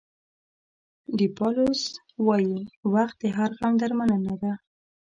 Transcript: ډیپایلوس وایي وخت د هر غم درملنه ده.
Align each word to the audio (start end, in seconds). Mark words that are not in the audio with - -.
ډیپایلوس 1.17 1.81
وایي 2.25 2.57
وخت 2.93 3.17
د 3.23 3.25
هر 3.37 3.49
غم 3.59 3.73
درملنه 3.81 4.33
ده. 4.41 4.53